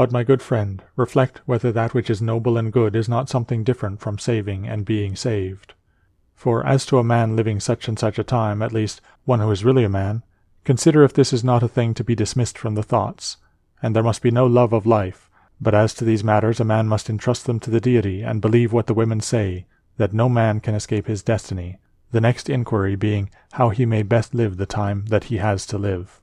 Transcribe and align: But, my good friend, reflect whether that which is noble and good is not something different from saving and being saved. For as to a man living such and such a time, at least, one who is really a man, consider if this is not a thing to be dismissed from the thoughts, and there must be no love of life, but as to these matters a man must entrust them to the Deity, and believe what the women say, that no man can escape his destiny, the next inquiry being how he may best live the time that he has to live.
But, 0.00 0.12
my 0.12 0.24
good 0.24 0.40
friend, 0.40 0.82
reflect 0.96 1.42
whether 1.44 1.70
that 1.72 1.92
which 1.92 2.08
is 2.08 2.22
noble 2.22 2.56
and 2.56 2.72
good 2.72 2.96
is 2.96 3.06
not 3.06 3.28
something 3.28 3.62
different 3.62 4.00
from 4.00 4.16
saving 4.18 4.66
and 4.66 4.82
being 4.82 5.14
saved. 5.14 5.74
For 6.34 6.66
as 6.66 6.86
to 6.86 6.96
a 6.96 7.04
man 7.04 7.36
living 7.36 7.60
such 7.60 7.86
and 7.86 7.98
such 7.98 8.18
a 8.18 8.24
time, 8.24 8.62
at 8.62 8.72
least, 8.72 9.02
one 9.26 9.40
who 9.40 9.50
is 9.50 9.62
really 9.62 9.84
a 9.84 9.90
man, 9.90 10.22
consider 10.64 11.04
if 11.04 11.12
this 11.12 11.34
is 11.34 11.44
not 11.44 11.62
a 11.62 11.68
thing 11.68 11.92
to 11.92 12.02
be 12.02 12.14
dismissed 12.14 12.56
from 12.56 12.76
the 12.76 12.82
thoughts, 12.82 13.36
and 13.82 13.94
there 13.94 14.02
must 14.02 14.22
be 14.22 14.30
no 14.30 14.46
love 14.46 14.72
of 14.72 14.86
life, 14.86 15.28
but 15.60 15.74
as 15.74 15.92
to 15.92 16.06
these 16.06 16.24
matters 16.24 16.60
a 16.60 16.64
man 16.64 16.88
must 16.88 17.10
entrust 17.10 17.44
them 17.44 17.60
to 17.60 17.68
the 17.68 17.78
Deity, 17.78 18.22
and 18.22 18.40
believe 18.40 18.72
what 18.72 18.86
the 18.86 18.94
women 18.94 19.20
say, 19.20 19.66
that 19.98 20.14
no 20.14 20.30
man 20.30 20.60
can 20.60 20.74
escape 20.74 21.08
his 21.08 21.22
destiny, 21.22 21.78
the 22.10 22.22
next 22.22 22.48
inquiry 22.48 22.96
being 22.96 23.28
how 23.52 23.68
he 23.68 23.84
may 23.84 24.02
best 24.02 24.32
live 24.34 24.56
the 24.56 24.64
time 24.64 25.04
that 25.10 25.24
he 25.24 25.36
has 25.36 25.66
to 25.66 25.76
live. 25.76 26.19